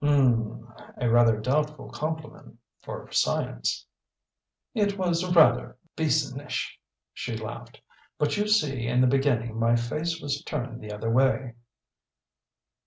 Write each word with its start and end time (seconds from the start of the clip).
"Um 0.03 0.67
a 0.97 1.07
rather 1.11 1.39
doubtful 1.39 1.91
compliment 1.91 2.57
for 2.81 3.11
science." 3.11 3.85
"It 4.73 4.97
was 4.97 5.23
rather 5.35 5.77
Beasonish," 5.95 6.75
she 7.13 7.37
laughed. 7.37 7.79
"But 8.17 8.35
you 8.35 8.47
see 8.47 8.87
in 8.87 9.01
the 9.01 9.05
beginning 9.05 9.59
my 9.59 9.75
face 9.75 10.19
was 10.19 10.41
turned 10.41 10.81
the 10.81 10.91
other 10.91 11.11
way." 11.11 11.53